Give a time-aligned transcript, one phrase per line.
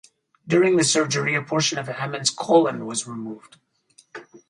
[0.47, 3.57] During the surgery, a portion of Hammond's colon was removed.